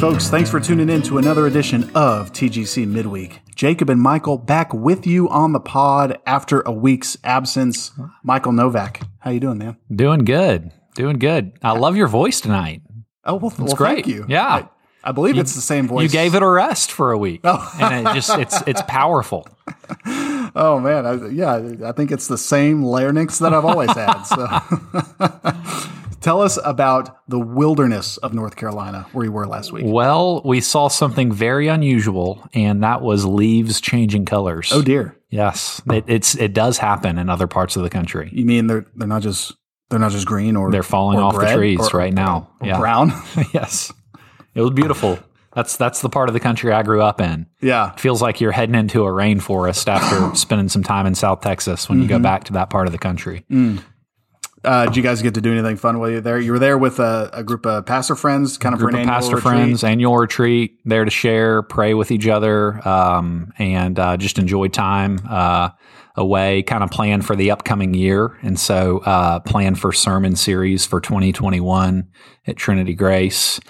[0.00, 0.30] Folks.
[0.30, 3.40] Thanks for tuning in to another edition of TGC Midweek.
[3.54, 7.92] Jacob and Michael back with you on the pod after a week's absence.
[8.24, 9.76] Michael Novak, how you doing, man?
[9.94, 10.72] Doing good.
[10.94, 11.52] Doing good.
[11.62, 12.80] I love your voice tonight.
[13.26, 13.96] Oh, well, well great.
[13.96, 14.24] thank you.
[14.26, 14.46] Yeah.
[14.48, 14.68] I,
[15.04, 16.04] I believe it's the same voice.
[16.04, 17.42] You gave it a rest for a week.
[17.44, 17.70] Oh.
[17.78, 19.46] and it just it's it's powerful.
[20.52, 24.22] Oh man, I, yeah, I think it's the same larynx that I've always had.
[24.24, 24.48] So
[26.20, 29.84] Tell us about the wilderness of North Carolina where you were last week.
[29.86, 34.70] Well, we saw something very unusual, and that was leaves changing colors.
[34.72, 35.16] Oh dear.
[35.30, 38.30] Yes, it, it's it does happen in other parts of the country.
[38.32, 39.54] You mean they're they're not just
[39.88, 42.50] they're not just green or they're falling or off the trees or, right now.
[42.60, 42.78] Or yeah.
[42.78, 43.12] brown.
[43.54, 43.92] yes,
[44.54, 45.18] it was beautiful.
[45.54, 47.46] That's that's the part of the country I grew up in.
[47.60, 51.40] Yeah, it feels like you're heading into a rainforest after spending some time in South
[51.40, 52.16] Texas when you mm-hmm.
[52.16, 53.44] go back to that part of the country.
[53.50, 53.82] Mm.
[54.62, 56.38] Uh, did you guys get to do anything fun while you were there?
[56.38, 59.36] You were there with a, a group of pastor friends, kind of group of pastor
[59.36, 59.52] retreat.
[59.54, 64.68] friends, annual retreat, there to share, pray with each other, um, and uh, just enjoy
[64.68, 65.70] time uh,
[66.14, 66.62] away.
[66.62, 71.00] Kind of plan for the upcoming year, and so uh, plan for sermon series for
[71.00, 72.06] 2021
[72.46, 73.60] at Trinity Grace,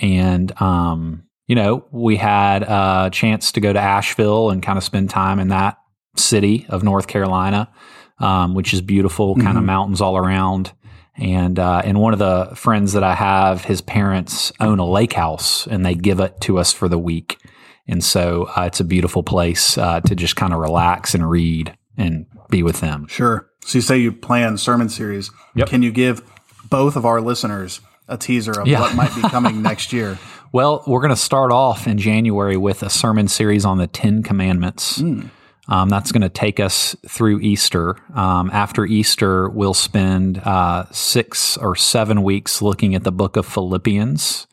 [0.00, 4.82] and um, you know we had a chance to go to Asheville and kind of
[4.82, 5.78] spend time in that
[6.16, 7.72] city of North Carolina
[8.18, 9.58] um, which is beautiful, kind mm-hmm.
[9.58, 10.72] of mountains all around.
[11.16, 15.12] And uh, and one of the friends that I have, his parents own a lake
[15.12, 17.38] house, and they give it to us for the week.
[17.86, 21.76] And so uh, it's a beautiful place uh, to just kind of relax and read
[21.96, 23.06] and be with them.
[23.08, 23.48] Sure.
[23.64, 25.30] So you say you plan sermon series.
[25.54, 25.68] Yep.
[25.68, 26.22] Can you give
[26.70, 28.80] both of our listeners a teaser of yeah.
[28.80, 30.18] what might be coming next year?
[30.52, 34.22] Well, we're going to start off in January with a sermon series on the Ten
[34.22, 35.00] Commandments.
[35.00, 35.30] Mm.
[35.68, 37.96] Um, that's going to take us through Easter.
[38.14, 43.46] Um, after Easter, we'll spend uh, six or seven weeks looking at the book of
[43.46, 44.46] Philippians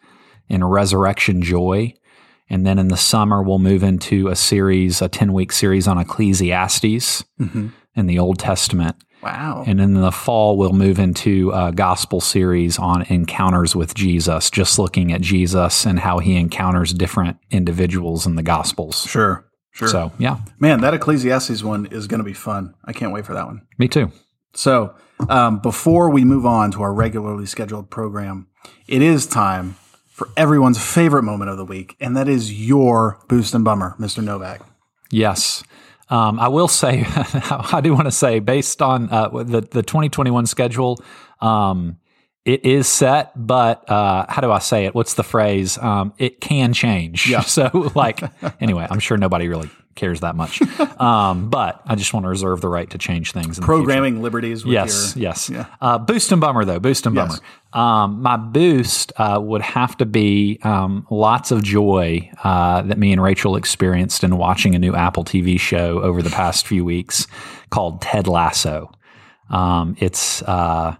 [0.47, 1.93] in resurrection joy.
[2.49, 5.97] And then in the summer, we'll move into a series, a 10 week series on
[5.97, 7.67] Ecclesiastes mm-hmm.
[7.95, 8.95] in the Old Testament.
[9.21, 9.65] Wow.
[9.67, 14.79] And in the fall, we'll move into a gospel series on encounters with Jesus, just
[14.79, 19.05] looking at Jesus and how he encounters different individuals in the gospels.
[19.05, 19.48] Sure.
[19.71, 19.87] Sure.
[19.87, 20.37] So, yeah.
[20.59, 22.75] Man, that Ecclesiastes one is going to be fun.
[22.85, 23.61] I can't wait for that one.
[23.77, 24.11] Me too.
[24.53, 24.95] So,
[25.29, 28.47] um, before we move on to our regularly scheduled program,
[28.87, 29.75] it is time
[30.07, 34.23] for everyone's favorite moment of the week, and that is your boost and bummer, Mr.
[34.23, 34.61] Novak.
[35.11, 35.63] Yes.
[36.09, 40.47] Um, I will say, I do want to say, based on uh, the the 2021
[40.47, 41.01] schedule,
[41.39, 41.98] um,
[42.49, 44.95] it is set, but uh, how do I say it?
[44.95, 45.77] What's the phrase?
[45.77, 47.29] Um, it can change.
[47.29, 47.43] Yeah.
[47.49, 48.21] So, like,
[48.61, 50.61] anyway, I'm sure nobody really cares that much.
[50.99, 53.57] Um, but I just want to reserve the right to change things.
[53.57, 54.65] Programming liberties.
[54.65, 55.49] yes, your, yes.
[55.49, 55.65] Yeah.
[55.79, 56.77] Uh, boost and bummer though.
[56.77, 57.35] Boost and bummer.
[57.35, 57.41] Yes.
[57.71, 63.13] Um, my boost uh, would have to be um, lots of joy uh, that me
[63.13, 67.25] and Rachel experienced in watching a new Apple TV show over the past few weeks
[67.69, 68.91] called Ted Lasso.
[69.49, 70.97] Um, it's uh,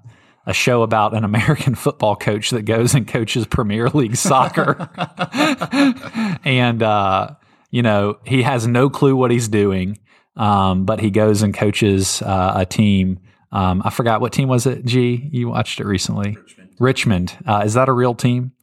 [0.50, 4.90] a show about an American football coach that goes and coaches Premier League soccer.
[6.44, 7.36] and, uh,
[7.70, 10.00] you know, he has no clue what he's doing,
[10.36, 13.20] um, but he goes and coaches uh, a team.
[13.52, 15.30] Um, I forgot what team was it, G?
[15.32, 16.36] You watched it recently.
[16.36, 16.76] Richmond.
[16.80, 17.38] Richmond.
[17.48, 18.54] Uh, is that a real team?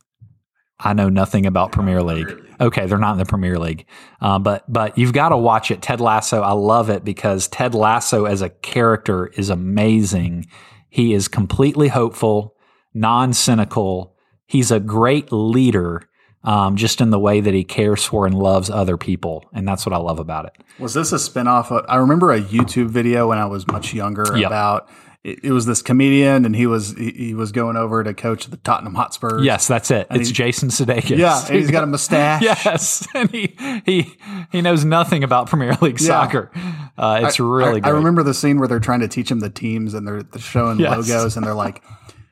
[0.81, 2.27] I know nothing about Premier League.
[2.27, 2.57] Premier League.
[2.61, 3.87] Okay, they're not in the Premier League,
[4.21, 5.83] um, but but you've got to watch it.
[5.83, 10.47] Ted Lasso, I love it because Ted Lasso as a character is amazing
[10.89, 12.55] he is completely hopeful,
[12.95, 14.15] non cynical.
[14.47, 16.09] He's a great leader.
[16.45, 19.45] Um, just in the way that he cares for and loves other people.
[19.53, 20.53] And that's what I love about it.
[20.79, 21.73] Was this a spinoff?
[21.73, 24.47] Of, I remember a YouTube video when I was much younger yep.
[24.47, 24.89] about
[25.27, 28.47] it, it, was this comedian and he was he, he, was going over to coach
[28.47, 29.45] the Tottenham Hotspurs.
[29.45, 30.07] Yes, that's it.
[30.11, 31.19] it's Jason Sudeikis.
[31.19, 32.43] Yeah, and he's got a mustache.
[32.65, 34.17] yes, and he he
[34.53, 36.07] he knows nothing about Premier League yeah.
[36.07, 36.51] soccer.
[36.97, 37.83] Uh, it's I, really.
[37.83, 40.23] I, I, remember the scene where they're trying to teach him the teams and they're,
[40.23, 40.97] they're showing yes.
[40.97, 41.83] logos and they're like,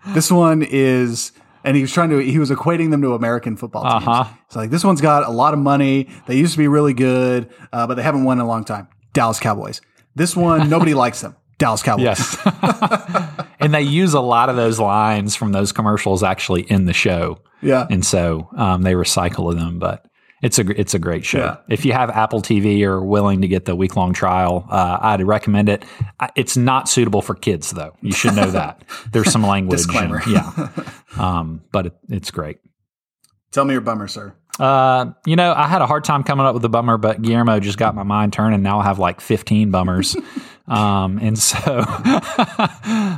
[0.08, 1.32] "This one is."
[1.64, 4.06] and he was trying to he was equating them to American football teams.
[4.06, 4.32] Uh-huh.
[4.50, 6.10] So like this one's got a lot of money.
[6.26, 8.86] They used to be really good, uh, but they haven't won in a long time.
[9.14, 9.80] Dallas Cowboys.
[10.14, 11.34] This one nobody likes them.
[11.58, 12.04] Dallas Cowboys.
[12.04, 12.38] Yes.
[13.60, 17.38] and they use a lot of those lines from those commercials actually in the show.
[17.62, 17.86] Yeah.
[17.88, 20.06] And so um, they recycle them, but
[20.42, 21.38] it's a it's a great show.
[21.38, 21.56] Yeah.
[21.70, 25.22] If you have Apple TV or willing to get the week long trial, uh, I'd
[25.22, 25.84] recommend it.
[26.36, 27.96] It's not suitable for kids though.
[28.02, 28.84] You should know that.
[29.12, 29.78] There's some language.
[29.78, 30.18] Disclaimer.
[30.18, 30.68] And, yeah.
[31.16, 32.58] Um, but it, it's great.
[33.52, 34.34] Tell me your bummer, sir.
[34.58, 37.60] Uh, you know, I had a hard time coming up with a bummer, but Guillermo
[37.60, 38.54] just got my mind turning.
[38.54, 40.16] And now I have like 15 bummers.
[40.66, 41.58] Um, and so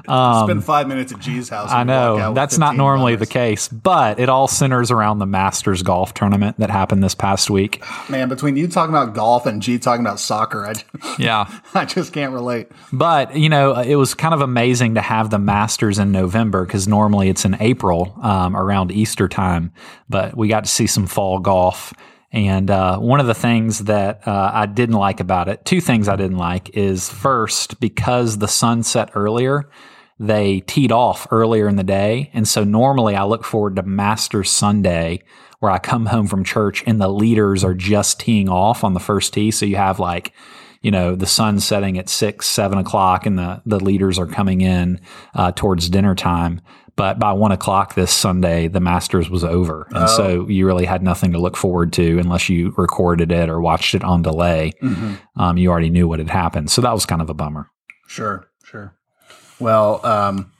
[0.04, 1.70] Spend five minutes at G's house.
[1.70, 3.28] I and walk out know that's not normally bummers.
[3.28, 7.48] the case, but it all centers around the Masters golf tournament that happened this past
[7.48, 7.84] week.
[8.10, 10.74] Man, between you talking about golf and G talking about soccer, I,
[11.18, 11.48] Yeah.
[11.74, 12.68] I just can't relate.
[12.92, 16.88] But, you know, it was kind of amazing to have the Masters in November because
[16.88, 19.72] normally it's in April um, around Easter time.
[20.08, 21.92] But we got to see some fall golf.
[22.32, 26.08] And uh, one of the things that uh, I didn't like about it, two things
[26.08, 29.70] I didn't like, is first, because the sun set earlier,
[30.18, 32.30] they teed off earlier in the day.
[32.32, 35.22] And so normally I look forward to Master Sunday
[35.60, 39.00] where I come home from church and the leaders are just teeing off on the
[39.00, 39.50] first tee.
[39.50, 40.32] So you have like,
[40.82, 44.60] you know, the sun setting at six, seven o'clock and the, the leaders are coming
[44.60, 45.00] in
[45.34, 46.60] uh, towards dinner time.
[46.96, 49.86] But by one o'clock this Sunday, the Masters was over.
[49.90, 53.60] And so you really had nothing to look forward to unless you recorded it or
[53.60, 54.72] watched it on delay.
[55.36, 56.70] Um, you already knew what had happened.
[56.70, 57.70] So that was kind of a bummer.
[58.06, 58.96] Sure, sure.
[59.60, 60.52] Well, um,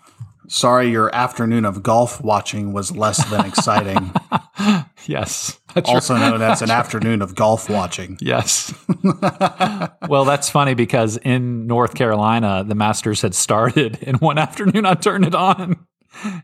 [0.48, 4.12] sorry, your afternoon of golf watching was less than exciting.
[5.08, 5.60] Yes.
[5.84, 8.18] Also known as an afternoon of golf watching.
[8.20, 8.74] Yes.
[10.08, 14.94] well, that's funny because in North Carolina, the Masters had started, and one afternoon I
[14.94, 15.85] turned it on.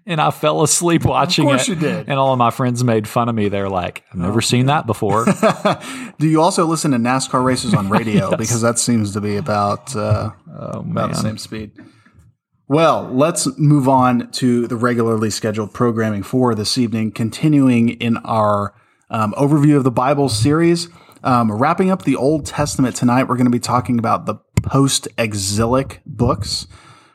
[0.06, 1.70] And I fell asleep watching course it.
[1.70, 2.08] you did.
[2.08, 3.48] And all of my friends made fun of me.
[3.48, 5.24] They're like, I've never seen that before.
[6.18, 8.30] Do you also listen to NASCAR races on radio?
[8.42, 11.72] Because that seems to be about uh, Oh, about the same speed.
[12.68, 18.74] Well, let's move on to the regularly scheduled programming for this evening, continuing in our
[19.10, 20.88] um, overview of the Bible series.
[21.24, 25.08] Um, wrapping up the Old Testament tonight, we're going to be talking about the post
[25.18, 26.66] exilic books.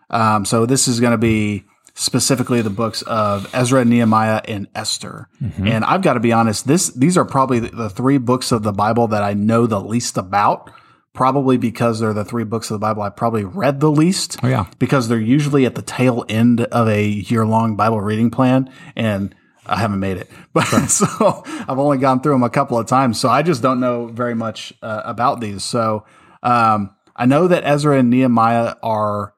[0.10, 1.66] Um, so this is going to be
[1.98, 5.28] specifically the books of Ezra, Nehemiah, and Esther.
[5.68, 8.72] And I've got to be honest, this these are probably the, three books of the
[8.72, 10.72] Bible that I know the least about.
[11.14, 14.38] Probably because they're the three books of the Bible I probably read the least.
[14.44, 14.68] Oh, yeah.
[14.78, 18.72] Because they're usually at the tail end of a year long Bible reading plan.
[18.96, 19.34] And
[19.66, 20.30] I haven't made it.
[20.54, 23.20] But so I've only gone through them a couple of times.
[23.20, 25.64] So I just don't know very much uh, about these.
[25.64, 26.06] So
[26.44, 29.34] um, I know that Ezra and Nehemiah are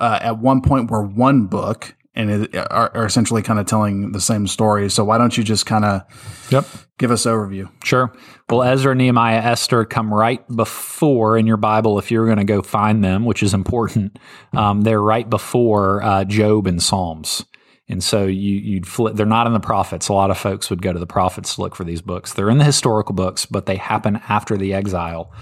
[0.00, 4.12] uh, at one point were one book and it, are, are essentially kind of telling
[4.12, 4.90] the same story.
[4.90, 6.02] So why don't you just kind of
[6.50, 6.66] Yep.
[6.98, 7.70] give us overview?
[7.84, 8.12] Sure.
[8.50, 12.60] Well, Ezra, Nehemiah, Esther come right before in your Bible if you're going to go
[12.60, 14.18] find them, which is important.
[14.52, 17.44] Um, they're right before uh, Job and Psalms.
[17.90, 20.08] And so you, you'd flip, they're not in the prophets.
[20.08, 22.34] A lot of folks would go to the prophets to look for these books.
[22.34, 25.32] They're in the historical books, but they happen after the exile.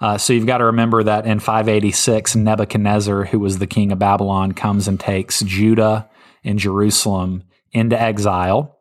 [0.00, 3.98] Uh, so you've got to remember that in 586, Nebuchadnezzar, who was the king of
[3.98, 6.08] Babylon, comes and takes Judah
[6.42, 8.74] and Jerusalem into exile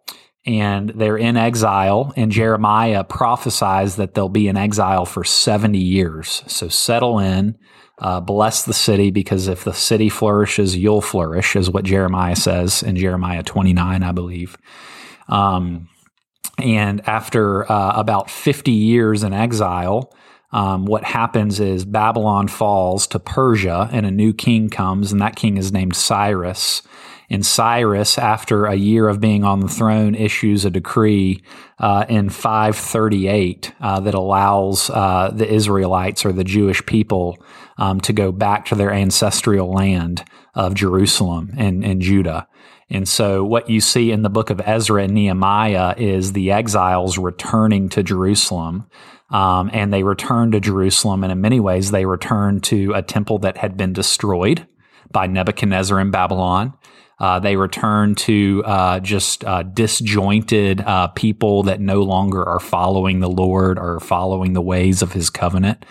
[0.45, 2.13] and they're in exile.
[2.15, 6.44] And Jeremiah prophesies that they'll be in exile for 70 years.
[6.48, 7.57] So settle in,
[8.00, 12.83] uh, bless the city, because if the city flourishes, you'll flourish, is what Jeremiah says
[12.83, 14.57] in Jeremiah 29, I believe.
[15.30, 15.88] Um,
[16.57, 20.13] and after uh, about 50 years in exile,
[20.53, 25.35] um, what happens is Babylon falls to Persia, and a new king comes, and that
[25.35, 26.83] king is named Cyrus.
[27.29, 31.42] And Cyrus, after a year of being on the throne, issues a decree
[31.80, 37.39] uh, in 538 uh, that allows uh, the Israelites or the Jewish people
[37.77, 42.47] um, to go back to their ancestral land of Jerusalem and, and Judah.
[42.89, 47.18] And so, what you see in the book of Ezra and Nehemiah is the exiles
[47.18, 48.87] returning to Jerusalem.
[49.30, 53.39] Um, and they return to Jerusalem, and in many ways, they return to a temple
[53.39, 54.68] that had been destroyed
[55.11, 56.73] by Nebuchadnezzar in Babylon.
[57.19, 63.21] Uh, they return to uh, just uh, disjointed uh, people that no longer are following
[63.21, 65.85] the Lord or following the ways of his covenant.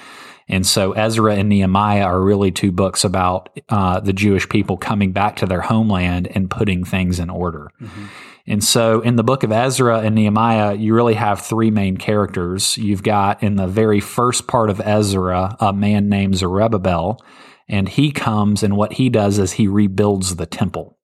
[0.48, 5.12] And so Ezra and Nehemiah are really two books about uh, the Jewish people coming
[5.12, 7.70] back to their homeland and putting things in order.
[8.46, 12.76] And so in the book of Ezra and Nehemiah, you really have three main characters.
[12.76, 17.24] You've got in the very first part of Ezra, a man named Zerubbabel,
[17.68, 20.98] and he comes and what he does is he rebuilds the temple.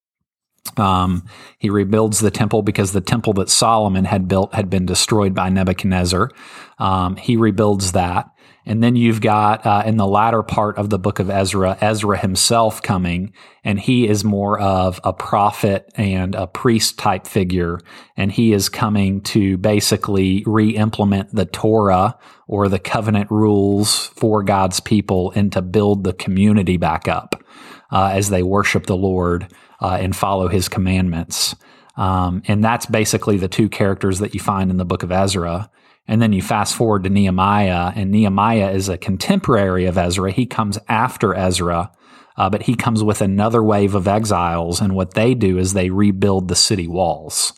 [0.77, 1.25] Um,
[1.59, 5.49] he rebuilds the temple because the temple that Solomon had built had been destroyed by
[5.49, 6.31] Nebuchadnezzar.
[6.79, 8.29] Um, he rebuilds that.
[8.69, 12.19] And then you've got uh, in the latter part of the book of Ezra, Ezra
[12.19, 13.33] himself coming,
[13.65, 17.81] and he is more of a prophet and a priest type figure.
[18.15, 24.43] And he is coming to basically re implement the Torah or the covenant rules for
[24.43, 27.43] God's people and to build the community back up
[27.91, 31.57] uh, as they worship the Lord uh, and follow his commandments.
[31.97, 35.71] Um, and that's basically the two characters that you find in the book of Ezra.
[36.09, 40.33] And then you fast forward to Nehemiah, and Nehemiah is a contemporary of Ezra.
[40.33, 41.93] He comes after Ezra,
[42.39, 44.81] uh, but he comes with another wave of exiles.
[44.81, 47.53] And what they do is they rebuild the city walls.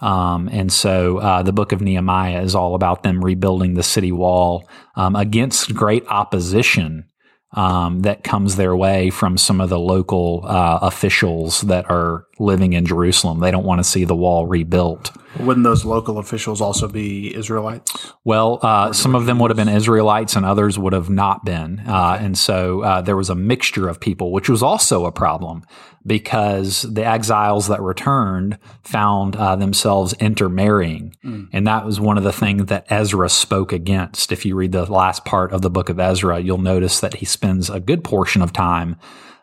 [0.00, 4.12] Um, and so uh, the book of Nehemiah is all about them rebuilding the city
[4.12, 7.06] wall um, against great opposition
[7.52, 12.74] um, that comes their way from some of the local uh, officials that are living
[12.74, 13.40] in Jerusalem.
[13.40, 15.10] They don't want to see the wall rebuilt.
[15.38, 18.12] Wouldn't those local officials also be Israelites?
[18.24, 21.82] Well, uh, some of them would have been Israelites and others would have not been.
[21.86, 25.62] Uh, and so uh, there was a mixture of people, which was also a problem
[26.04, 31.14] because the exiles that returned found uh, themselves intermarrying.
[31.24, 31.48] Mm.
[31.52, 34.32] And that was one of the things that Ezra spoke against.
[34.32, 37.24] If you read the last part of the book of Ezra, you'll notice that he
[37.24, 38.96] spends a good portion of time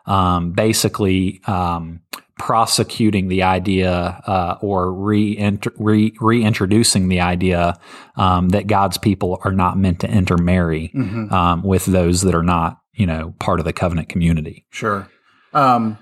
[0.08, 2.00] um, basically um,
[2.38, 3.90] prosecuting the idea
[4.26, 7.78] uh, or re, re- reintroducing the idea
[8.16, 11.32] um, that God's people are not meant to intermarry mm-hmm.
[11.32, 14.64] um, with those that are not, you know, part of the covenant community.
[14.70, 15.08] Sure.
[15.52, 15.98] Um,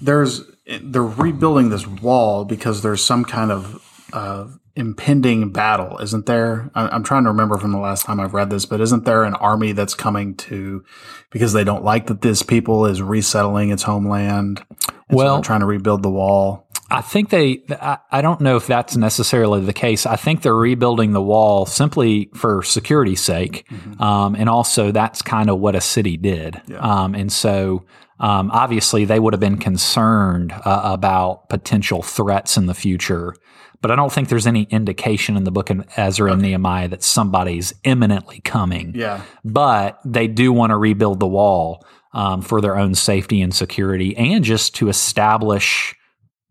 [0.00, 0.42] there's
[0.82, 6.70] they're rebuilding this wall because there's some kind of uh, impending battle, isn't there?
[6.74, 9.34] I'm trying to remember from the last time I've read this, but isn't there an
[9.34, 10.84] army that's coming to
[11.30, 14.62] because they don't like that this people is resettling its homeland?
[15.10, 16.68] Well, so trying to rebuild the wall.
[16.90, 20.06] I think they, I, I, don't know if that's necessarily the case.
[20.06, 23.66] I think they're rebuilding the wall simply for security's sake.
[23.68, 24.02] Mm-hmm.
[24.02, 26.60] Um, and also that's kind of what a city did.
[26.66, 26.78] Yeah.
[26.78, 27.84] Um, and so,
[28.20, 33.34] um, obviously they would have been concerned uh, about potential threats in the future.
[33.80, 36.32] But I don't think there's any indication in the book of Ezra okay.
[36.34, 38.92] and Nehemiah that somebody's imminently coming.
[38.94, 39.22] Yeah.
[39.44, 44.16] But they do want to rebuild the wall um, for their own safety and security
[44.16, 45.94] and just to establish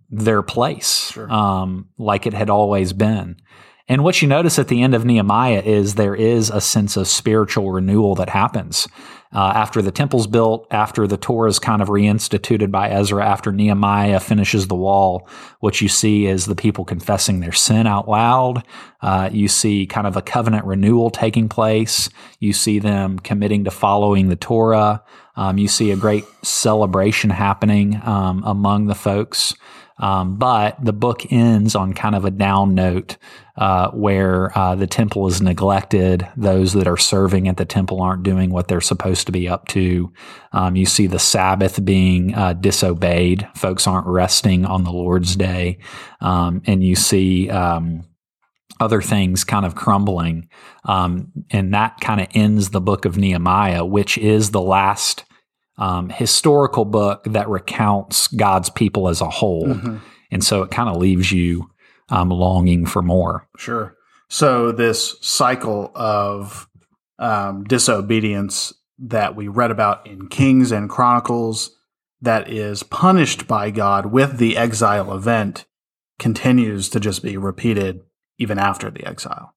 [0.09, 1.29] their place sure.
[1.31, 3.35] um, like it had always been.
[3.89, 7.07] And what you notice at the end of Nehemiah is there is a sense of
[7.07, 8.87] spiritual renewal that happens.
[9.33, 13.51] Uh, after the temple's built, after the Torah is kind of reinstituted by Ezra, after
[13.51, 15.27] Nehemiah finishes the wall,
[15.59, 18.63] what you see is the people confessing their sin out loud.
[19.01, 22.09] Uh, you see kind of a covenant renewal taking place.
[22.39, 25.03] You see them committing to following the Torah.
[25.35, 29.53] Um, you see a great celebration happening um, among the folks.
[29.99, 33.17] Um, but the book ends on kind of a down note
[33.57, 36.27] uh, where uh, the temple is neglected.
[36.37, 39.67] Those that are serving at the temple aren't doing what they're supposed to be up
[39.69, 40.11] to.
[40.51, 43.47] Um, you see the Sabbath being uh, disobeyed.
[43.55, 45.79] Folks aren't resting on the Lord's day.
[46.21, 48.03] Um, and you see um,
[48.79, 50.49] other things kind of crumbling.
[50.83, 55.25] Um, and that kind of ends the book of Nehemiah, which is the last
[55.77, 59.67] um, historical book that recounts God's people as a whole.
[59.67, 59.97] Mm-hmm.
[60.31, 61.69] And so it kind of leaves you
[62.09, 63.47] um, longing for more.
[63.57, 63.95] Sure.
[64.29, 66.67] So this cycle of
[67.19, 71.71] um, disobedience that we read about in Kings and Chronicles
[72.21, 75.65] that is punished by God with the exile event
[76.17, 78.01] continues to just be repeated
[78.39, 79.53] even after the exile.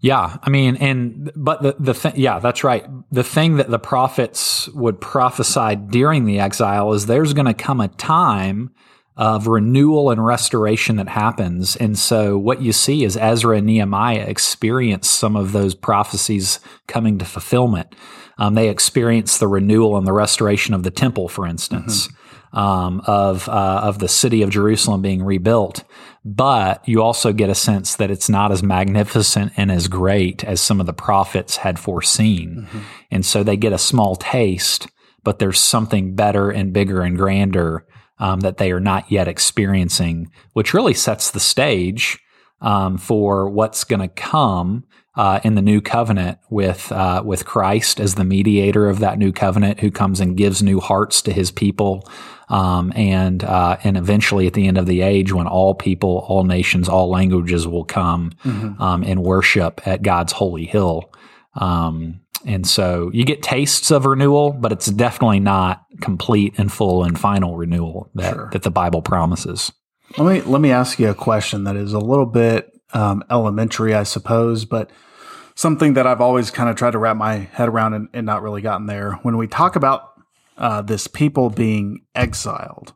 [0.00, 2.84] Yeah, I mean, and but the the th- yeah, that's right.
[3.10, 7.80] The thing that the prophets would prophesy during the exile is there's going to come
[7.80, 8.72] a time
[9.16, 11.74] of renewal and restoration that happens.
[11.76, 17.18] And so what you see is Ezra and Nehemiah experience some of those prophecies coming
[17.18, 17.94] to fulfillment.
[18.36, 22.08] Um, they experience the renewal and the restoration of the temple, for instance.
[22.08, 22.16] Mm-hmm
[22.56, 25.84] um, of uh, of the city of Jerusalem being rebuilt.
[26.24, 30.60] But you also get a sense that it's not as magnificent and as great as
[30.60, 32.80] some of the prophets had foreseen, mm-hmm.
[33.12, 34.88] and so they get a small taste.
[35.22, 37.84] But there's something better and bigger and grander
[38.18, 42.18] um, that they are not yet experiencing, which really sets the stage
[42.60, 44.84] um, for what's going to come
[45.16, 49.32] uh, in the new covenant with uh, with Christ as the mediator of that new
[49.32, 52.08] covenant, who comes and gives new hearts to His people,
[52.48, 56.44] um, and uh, and eventually at the end of the age, when all people, all
[56.44, 58.80] nations, all languages will come mm-hmm.
[58.80, 61.12] um, and worship at God's holy hill.
[61.54, 67.02] Um, and so you get tastes of renewal, but it's definitely not complete and full
[67.02, 68.50] and final renewal that, sure.
[68.52, 69.72] that the Bible promises.
[70.16, 73.94] Let me let me ask you a question that is a little bit um, elementary,
[73.94, 74.90] I suppose, but
[75.56, 78.42] something that I've always kind of tried to wrap my head around and, and not
[78.42, 79.12] really gotten there.
[79.22, 80.12] When we talk about
[80.56, 82.94] uh, this people being exiled,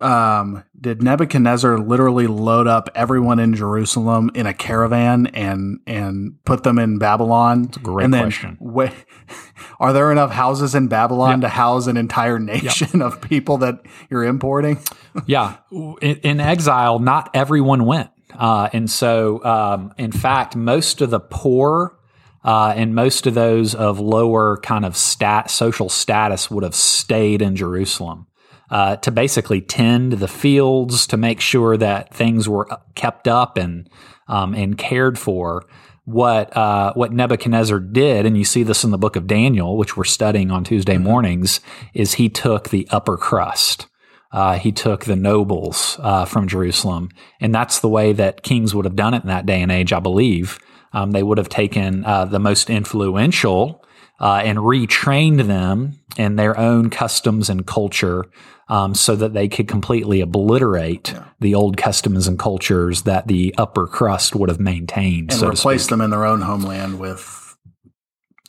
[0.00, 6.64] um, did Nebuchadnezzar literally load up everyone in Jerusalem in a caravan and and put
[6.64, 7.64] them in Babylon?
[7.64, 8.58] That's a great and question.
[8.60, 8.92] Wh-
[9.80, 14.24] are there enough houses in Babylon to house an entire nation of people that you're
[14.24, 14.82] importing?
[15.26, 18.10] yeah, in, in, exile, not everyone went.
[18.38, 21.98] Uh, and so, um, in fact, most of the poor
[22.46, 27.42] uh, and most of those of lower kind of stat social status would have stayed
[27.42, 28.28] in Jerusalem
[28.70, 33.90] uh, to basically tend the fields to make sure that things were kept up and
[34.28, 35.66] um, and cared for.
[36.04, 39.96] What uh, what Nebuchadnezzar did, and you see this in the book of Daniel, which
[39.96, 41.58] we're studying on Tuesday mornings,
[41.94, 43.88] is he took the upper crust.
[44.30, 47.08] Uh, he took the nobles uh, from Jerusalem,
[47.40, 49.92] and that's the way that kings would have done it in that day and age,
[49.92, 50.60] I believe.
[50.92, 53.84] Um, they would have taken uh, the most influential
[54.20, 58.24] uh, and retrained them in their own customs and culture
[58.68, 61.24] um, so that they could completely obliterate yeah.
[61.40, 65.86] the old customs and cultures that the upper crust would have maintained and so replace
[65.86, 67.56] them in their own homeland with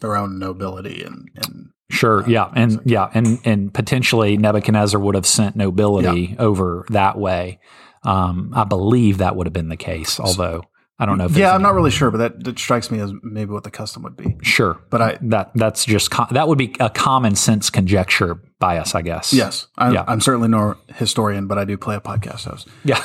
[0.01, 2.24] their own nobility and, and Sure.
[2.24, 2.51] Uh, yeah.
[2.53, 3.10] And yeah.
[3.13, 6.41] And, and potentially Nebuchadnezzar would have sent nobility yeah.
[6.41, 7.60] over that way.
[8.03, 10.63] Um, I believe that would have been the case, although
[11.00, 11.25] I don't know.
[11.25, 13.70] If yeah, I'm not really sure, but that, that strikes me as maybe what the
[13.70, 14.36] custom would be.
[14.42, 18.96] Sure, but I that that's just that would be a common sense conjecture by us,
[18.96, 19.32] I guess.
[19.32, 20.06] Yes, I, yeah.
[20.08, 22.68] I'm certainly no historian, but I do play a podcast host.
[22.84, 22.98] Yeah.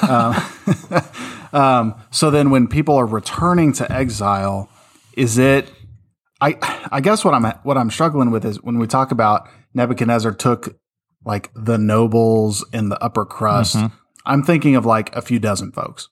[1.53, 4.71] um, um, so then, when people are returning to exile,
[5.15, 5.71] is it?
[6.41, 6.57] I
[6.91, 10.79] I guess what I'm what I'm struggling with is when we talk about Nebuchadnezzar took
[11.27, 13.77] like the nobles in the upper crust.
[13.77, 13.95] Mm-hmm.
[14.25, 16.09] I'm thinking of like a few dozen folks,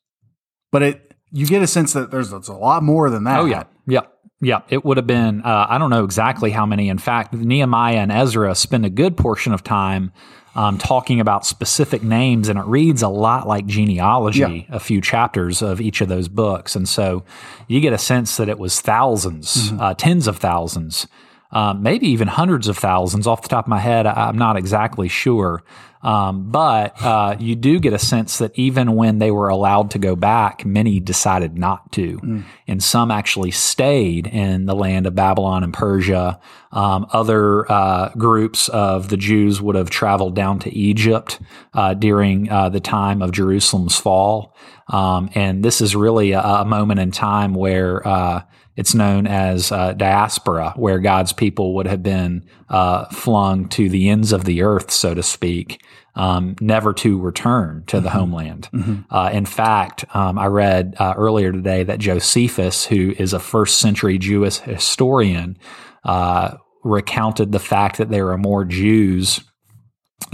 [0.70, 3.40] but it you get a sense that there's, there's a lot more than that.
[3.40, 4.02] Oh yeah, yeah,
[4.40, 4.62] yeah.
[4.68, 6.88] It would have been uh, I don't know exactly how many.
[6.88, 10.12] In fact, Nehemiah and Ezra spend a good portion of time
[10.54, 14.66] um, talking about specific names, and it reads a lot like genealogy.
[14.68, 14.76] Yeah.
[14.76, 17.24] A few chapters of each of those books, and so
[17.68, 19.80] you get a sense that it was 1000s mm-hmm.
[19.80, 21.06] uh, tens of thousands.
[21.52, 24.06] Um, maybe even hundreds of thousands off the top of my head.
[24.06, 25.62] I, I'm not exactly sure.
[26.02, 29.98] Um, but uh, you do get a sense that even when they were allowed to
[29.98, 32.18] go back, many decided not to.
[32.18, 32.44] Mm.
[32.66, 36.40] And some actually stayed in the land of Babylon and Persia.
[36.72, 41.38] Um, other uh, groups of the Jews would have traveled down to Egypt
[41.74, 44.56] uh, during uh, the time of Jerusalem's fall.
[44.88, 48.42] Um, and this is really a, a, moment in time where uh,
[48.80, 54.08] it's known as uh, diaspora, where God's people would have been uh, flung to the
[54.08, 58.18] ends of the earth, so to speak, um, never to return to the mm-hmm.
[58.18, 58.70] homeland.
[58.72, 59.14] Mm-hmm.
[59.14, 63.76] Uh, in fact, um, I read uh, earlier today that Josephus, who is a first
[63.82, 65.58] century Jewish historian,
[66.04, 69.40] uh, recounted the fact that there are more Jews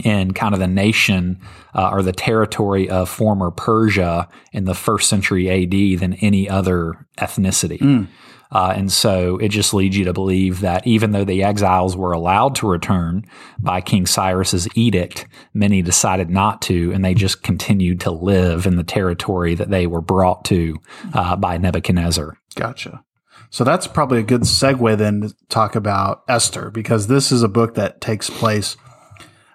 [0.04, 1.40] in kind of the nation
[1.74, 7.08] uh, or the territory of former Persia in the first century AD than any other
[7.18, 7.80] ethnicity.
[7.80, 8.06] Mm.
[8.52, 12.12] Uh, and so it just leads you to believe that even though the exiles were
[12.12, 13.24] allowed to return
[13.58, 18.76] by King Cyrus's edict, many decided not to, and they just continued to live in
[18.76, 20.76] the territory that they were brought to
[21.12, 22.38] uh, by Nebuchadnezzar.
[22.54, 23.02] Gotcha.
[23.50, 27.48] So that's probably a good segue then to talk about Esther, because this is a
[27.48, 28.76] book that takes place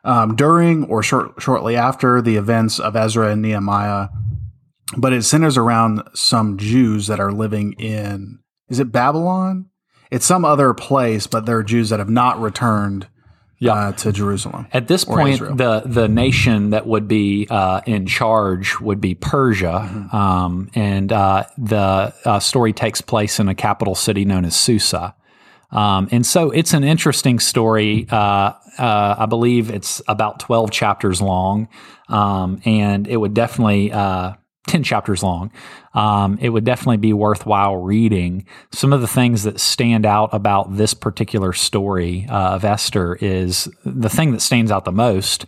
[0.03, 4.07] um, during or short, shortly after the events of Ezra and Nehemiah,
[4.97, 8.39] but it centers around some Jews that are living in
[8.71, 9.67] is it Babylon?
[10.09, 13.07] It's some other place, but there are Jews that have not returned
[13.59, 13.73] yeah.
[13.73, 14.65] Uh, to Jerusalem.
[14.73, 15.55] At this point, Israel.
[15.55, 20.15] the the nation that would be uh, in charge would be Persia, mm-hmm.
[20.15, 25.13] um, and uh, the uh, story takes place in a capital city known as Susa.
[25.69, 28.07] Um, and so it's an interesting story.
[28.09, 31.67] Uh, uh, I believe it's about twelve chapters long,
[32.09, 33.91] um, and it would definitely
[34.67, 35.51] 10 chapters long.
[35.93, 38.45] Um, it would definitely be worthwhile reading.
[38.71, 43.67] Some of the things that stand out about this particular story uh, of Esther is
[43.85, 45.45] the thing that stands out the most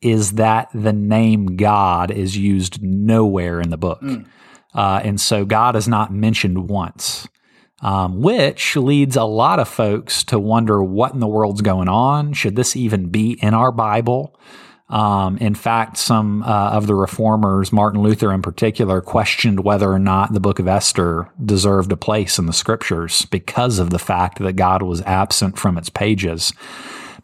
[0.00, 4.00] is that the name God is used nowhere in the book.
[4.02, 4.26] Mm.
[4.74, 7.28] Uh, and so God is not mentioned once.
[7.80, 12.32] Um, which leads a lot of folks to wonder what in the world's going on.
[12.32, 14.38] Should this even be in our Bible?
[14.94, 19.98] Um, in fact, some uh, of the reformers, Martin Luther in particular, questioned whether or
[19.98, 24.38] not the book of Esther deserved a place in the scriptures because of the fact
[24.38, 26.52] that God was absent from its pages.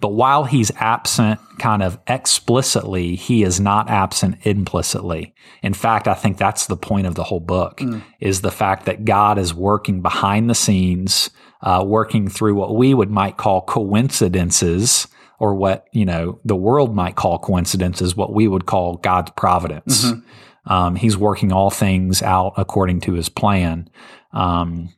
[0.01, 5.33] But while he's absent kind of explicitly, he is not absent implicitly.
[5.63, 8.03] In fact, I think that's the point of the whole book mm.
[8.19, 11.31] is the fact that God is working behind the scenes,
[11.61, 15.07] uh, working through what we would might call coincidences
[15.41, 19.33] or what you know the world might call coincidence is what we would call God's
[19.37, 20.05] providence.
[20.05, 20.73] Mm-hmm.
[20.73, 23.91] Um, he's working all things out according to His plan,
[24.33, 24.95] um,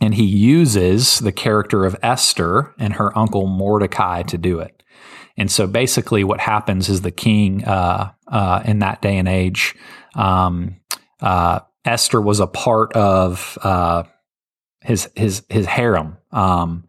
[0.00, 4.82] and He uses the character of Esther and her uncle Mordecai to do it.
[5.36, 9.76] And so, basically, what happens is the king uh, uh, in that day and age
[10.14, 10.76] um,
[11.20, 14.04] uh, Esther was a part of uh,
[14.80, 16.84] his his his harem, um,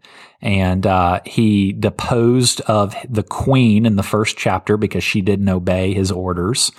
[0.46, 5.92] and uh, he deposed of the queen in the first chapter because she didn't obey
[5.92, 6.72] his orders.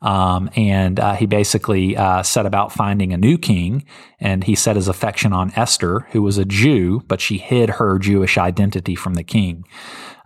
[0.00, 3.84] Um, and uh, he basically uh, set about finding a new king,
[4.18, 7.98] and he set his affection on Esther, who was a Jew, but she hid her
[7.98, 9.66] Jewish identity from the king,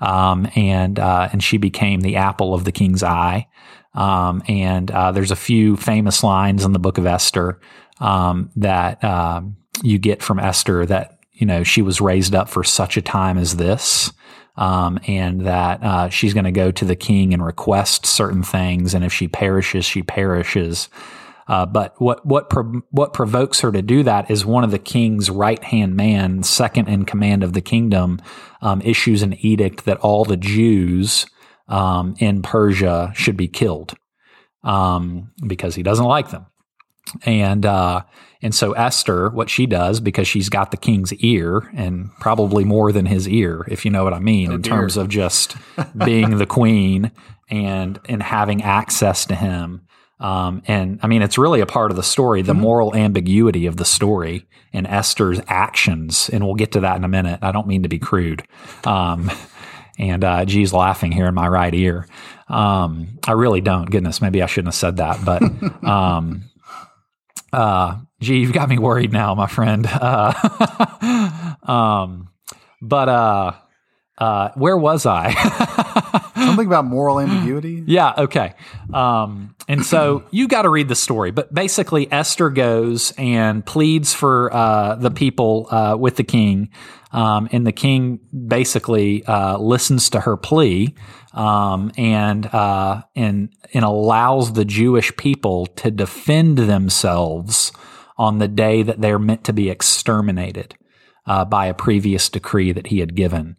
[0.00, 3.48] um, and uh, and she became the apple of the king's eye.
[3.94, 7.58] Um, and uh, there's a few famous lines in the book of Esther
[7.98, 12.64] um, that um, you get from Esther that you know she was raised up for
[12.64, 14.12] such a time as this
[14.56, 18.94] um, and that uh, she's going to go to the king and request certain things,
[18.94, 20.88] and if she perishes, she perishes.
[21.46, 24.78] Uh, but what what pro- what provokes her to do that is one of the
[24.78, 28.20] king's right hand man, second in command of the kingdom,
[28.62, 31.26] um, issues an edict that all the Jews
[31.68, 33.94] um, in Persia should be killed
[34.62, 36.46] um, because he doesn't like them.
[37.26, 38.04] And uh,
[38.44, 42.92] and so Esther, what she does, because she's got the king's ear and probably more
[42.92, 44.74] than his ear, if you know what I mean, oh, in dear.
[44.74, 45.56] terms of just
[46.04, 47.10] being the queen
[47.48, 49.86] and and having access to him.
[50.20, 52.60] Um, and I mean, it's really a part of the story, the mm-hmm.
[52.60, 56.28] moral ambiguity of the story and Esther's actions.
[56.28, 57.38] And we'll get to that in a minute.
[57.40, 58.46] I don't mean to be crude.
[58.84, 59.30] Um,
[59.98, 62.06] and uh, G's laughing here in my right ear.
[62.48, 63.90] Um, I really don't.
[63.90, 65.42] Goodness, maybe I shouldn't have said that, but
[65.82, 66.44] um,
[67.54, 69.86] uh, gee, you've got me worried now, my friend.
[69.86, 70.32] Uh,
[71.62, 72.30] um,
[72.80, 73.52] but uh,
[74.18, 75.32] uh, where was I?
[76.34, 77.82] Something about moral ambiguity.
[77.86, 78.14] Yeah.
[78.18, 78.54] Okay.
[78.92, 84.12] Um, and so you got to read the story, but basically Esther goes and pleads
[84.12, 86.70] for uh, the people uh, with the king,
[87.12, 90.94] um, and the king basically uh, listens to her plea
[91.32, 97.72] um, and uh, and and allows the Jewish people to defend themselves
[98.16, 100.74] on the day that they're meant to be exterminated
[101.26, 103.56] uh, by a previous decree that he had given.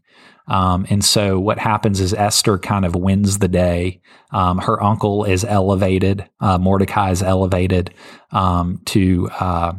[0.47, 4.01] Um, and so what happens is Esther kind of wins the day.
[4.31, 6.29] Um, her uncle is elevated.
[6.39, 7.93] Uh, Mordecai is elevated
[8.31, 9.73] um, to uh,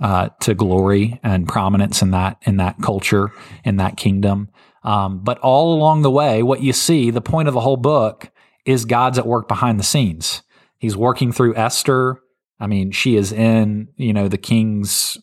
[0.00, 3.32] uh, to glory and prominence in that in that culture
[3.64, 4.48] in that kingdom.
[4.84, 8.30] Um, but all along the way, what you see, the point of the whole book
[8.64, 10.42] is God's at work behind the scenes.
[10.78, 12.20] He's working through Esther.
[12.62, 15.18] I mean, she is in, you know, the king's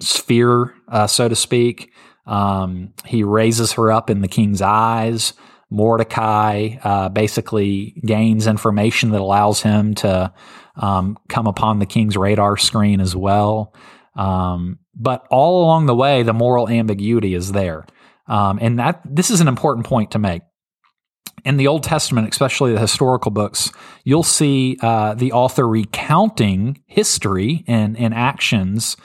[0.00, 1.92] sphere, uh, so to speak.
[2.26, 5.32] Um, he raises her up in the king's eyes.
[5.70, 10.34] Mordecai uh, basically gains information that allows him to
[10.74, 13.76] um, come upon the king's radar screen as well.
[14.16, 17.86] Um, but all along the way, the moral ambiguity is there.
[18.26, 20.42] Um, and that this is an important point to make.
[21.44, 23.72] In the Old Testament, especially the historical books,
[24.04, 28.96] you'll see uh, the author recounting history and, and actions,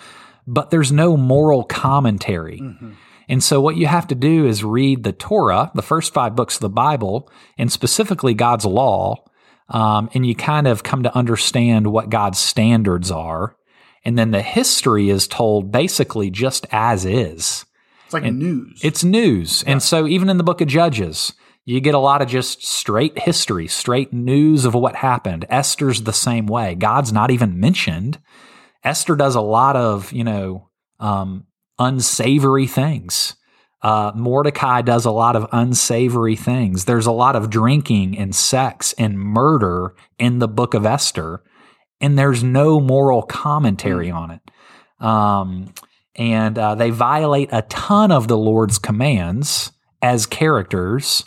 [0.45, 2.59] but there's no moral commentary.
[2.59, 2.91] Mm-hmm.
[3.29, 6.55] And so, what you have to do is read the Torah, the first five books
[6.55, 9.25] of the Bible, and specifically God's law,
[9.69, 13.55] um, and you kind of come to understand what God's standards are.
[14.05, 17.65] And then the history is told basically just as is.
[18.05, 18.79] It's like and news.
[18.81, 19.63] It's news.
[19.65, 19.73] Yeah.
[19.73, 21.33] And so even in the book of Judges,
[21.67, 25.43] you get a lot of just straight history, straight news of what happened.
[25.49, 26.75] Esther's the same way.
[26.75, 28.19] God's not even mentioned.
[28.85, 30.69] Esther does a lot of, you know,
[31.01, 31.45] um,
[31.77, 33.35] unsavory things.
[33.81, 36.85] Uh, Mordecai does a lot of unsavory things.
[36.85, 41.43] There's a lot of drinking and sex and murder in the book of Esther,
[41.99, 44.15] and there's no moral commentary hmm.
[44.15, 45.05] on it.
[45.05, 45.73] Um,
[46.15, 51.25] and uh, they violate a ton of the Lord's commands as characters,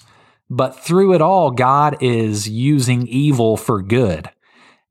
[0.51, 4.29] but through it all, God is using evil for good.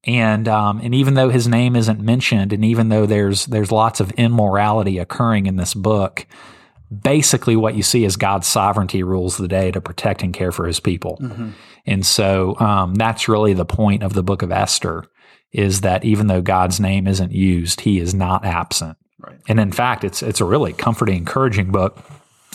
[0.05, 3.99] And um, and even though His name isn't mentioned, and even though there's there's lots
[3.99, 6.25] of immorality occurring in this book,
[6.89, 10.65] basically what you see is God's sovereignty rules the day to protect and care for
[10.65, 11.19] His people.
[11.21, 11.49] Mm-hmm.
[11.85, 15.03] And so um, that's really the point of the book of Esther
[15.51, 18.97] is that even though God's name isn't used, He is not absent.
[19.19, 19.39] Right.
[19.49, 21.99] And in fact, it's it's a really comforting, encouraging book,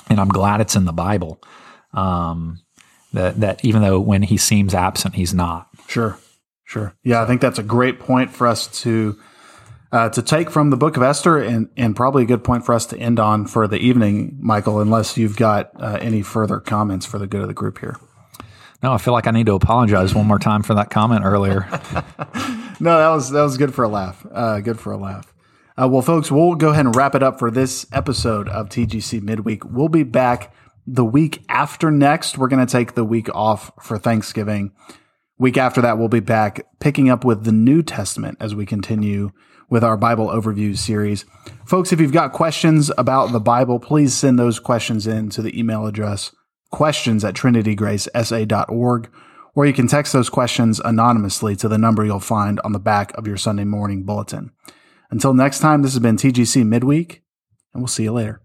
[0.09, 1.43] and I'm glad it's in the Bible.
[1.93, 2.64] Um,
[3.15, 5.69] that that even though when he seems absent, he's not.
[5.89, 6.19] Sure,
[6.65, 6.95] sure.
[7.03, 9.19] Yeah, I think that's a great point for us to
[9.93, 12.75] uh, to take from the Book of Esther, and and probably a good point for
[12.75, 14.81] us to end on for the evening, Michael.
[14.81, 17.97] Unless you've got uh, any further comments for the good of the group here.
[18.83, 21.67] No, I feel like I need to apologize one more time for that comment earlier.
[22.81, 24.27] no, that was that was good for a laugh.
[24.31, 25.33] Uh, good for a laugh.
[25.77, 29.23] Uh, well, folks, we'll go ahead and wrap it up for this episode of TGC
[29.23, 29.65] Midweek.
[29.65, 30.54] We'll be back
[30.87, 32.39] the week after next.
[32.39, 34.73] We're going to take the week off for Thanksgiving.
[35.39, 39.31] Week after that, we'll be back picking up with the New Testament as we continue
[39.69, 41.25] with our Bible overview series.
[41.67, 45.59] Folks, if you've got questions about the Bible, please send those questions in to the
[45.59, 46.31] email address
[46.71, 49.11] questions at trinitygracesa.org,
[49.55, 53.17] or you can text those questions anonymously to the number you'll find on the back
[53.17, 54.51] of your Sunday morning bulletin.
[55.09, 57.23] Until next time, this has been TGC Midweek,
[57.73, 58.44] and we'll see you later.